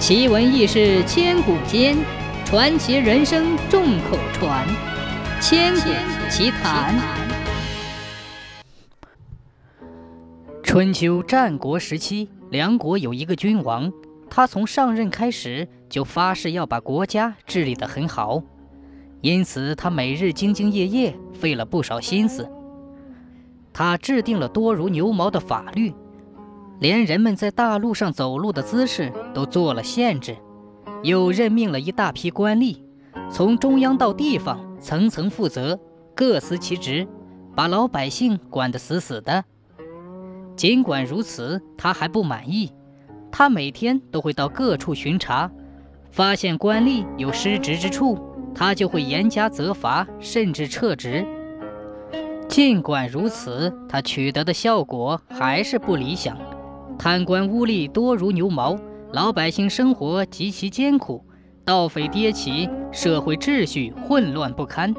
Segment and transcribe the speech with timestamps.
[0.00, 1.94] 奇闻异事千古间，
[2.46, 4.66] 传奇人生众口传。
[5.42, 5.90] 千古
[6.30, 6.98] 奇谈。
[10.62, 13.92] 春秋战国时期，梁国有一个君王，
[14.30, 18.42] 他从上任开始就发誓要把国家治理得很好，
[19.20, 22.50] 因此他每日兢兢业业，费了不少心思。
[23.70, 25.92] 他制定了多如牛毛的法律。
[26.80, 30.34] 连人们在大路上走路的姿势都做了限制，
[31.02, 32.78] 又任命了一大批官吏，
[33.30, 35.78] 从中央到地方层层负责，
[36.14, 37.06] 各司其职，
[37.54, 39.44] 把老百姓管得死死的。
[40.56, 42.72] 尽管如此，他还不满意，
[43.30, 45.50] 他每天都会到各处巡查，
[46.10, 48.18] 发现官吏有失职之处，
[48.54, 51.26] 他就会严加责罚，甚至撤职。
[52.48, 56.38] 尽管如此，他取得的效果还是不理想。
[57.02, 58.78] 贪官污吏多如牛毛，
[59.14, 61.24] 老百姓生活极其艰苦，
[61.64, 64.94] 盗匪迭起，社会秩序混乱不堪。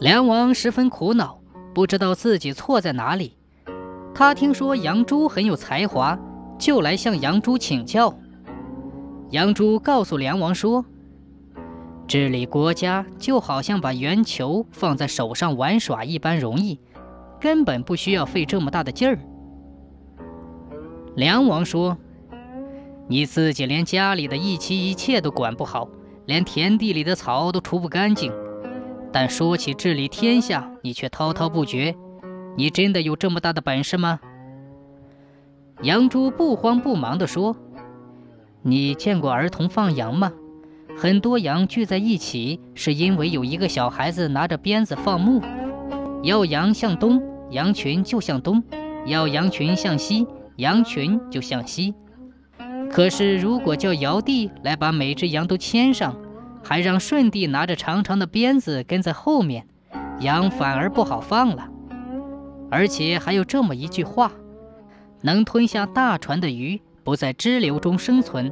[0.00, 1.38] 梁王十分苦恼，
[1.72, 3.36] 不知道自己错在哪里。
[4.12, 6.18] 他听说杨朱很有才华，
[6.58, 8.12] 就来向杨朱请教。
[9.30, 10.84] 杨朱告诉梁王说
[12.08, 16.80] ：“治理国家就好像把圆球放在手上玩耍一般容易，
[17.40, 19.16] 根本不需要费这么大的劲儿。”
[21.16, 21.96] 梁王说
[23.08, 25.88] ：“你自己连家里的一妻一妾都管不好，
[26.26, 28.30] 连田地里的草都除不干净，
[29.10, 31.96] 但说起治理天下，你却滔滔不绝。
[32.54, 34.20] 你真的有这么大的本事吗？”
[35.80, 37.56] 杨朱不慌不忙地说
[38.60, 40.30] ：“你见过儿童放羊吗？
[40.98, 45.40] 很多羊聚在一起，是因为有一个小孩子拿着鞭子放牧。
[46.22, 48.62] 要羊向东，羊群就向东；
[49.06, 51.94] 要羊群向西。”羊群就向西，
[52.90, 56.16] 可是如果叫尧帝来把每只羊都牵上，
[56.64, 59.66] 还让舜帝拿着长长的鞭子跟在后面，
[60.20, 61.68] 羊反而不好放了。
[62.70, 64.32] 而且还有这么一句话：
[65.22, 68.50] 能吞下大船的鱼不在支流中生存，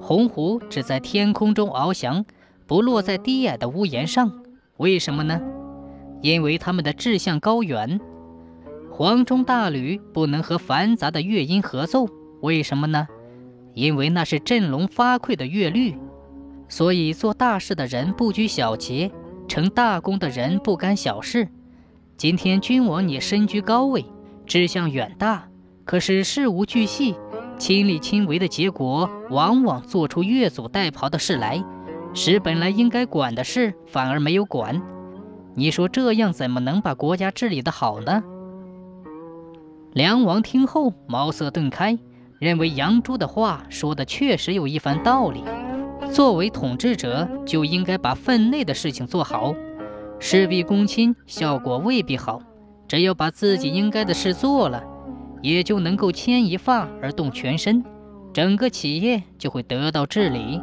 [0.00, 2.24] 鸿鹄只在天空中翱翔，
[2.66, 4.30] 不落在低矮的屋檐上。
[4.76, 5.40] 为什么呢？
[6.20, 8.00] 因为它们的志向高远。
[8.98, 12.08] 黄钟大吕不能和繁杂的乐音合奏，
[12.40, 13.06] 为什么呢？
[13.72, 15.96] 因为那是振聋发聩的乐律。
[16.68, 19.12] 所以做大事的人不拘小节，
[19.46, 21.46] 成大功的人不干小事。
[22.16, 24.04] 今天君王你身居高位，
[24.44, 25.48] 志向远大，
[25.84, 27.14] 可是事无巨细，
[27.56, 31.64] 亲力亲为的结果，往往做出越俎代庖的事来，
[32.14, 34.82] 使本来应该管的事反而没有管。
[35.54, 38.24] 你说这样怎么能把国家治理得好呢？
[39.94, 41.98] 梁王听后茅塞顿开，
[42.38, 45.42] 认为杨朱的话说的确实有一番道理。
[46.12, 49.54] 作为统治者，就应该把分内的事情做好，
[50.18, 52.40] 事必躬亲，效果未必好。
[52.86, 54.82] 只要把自己应该的事做了，
[55.42, 57.84] 也就能够牵一发而动全身，
[58.32, 60.60] 整个企业就会得到治理。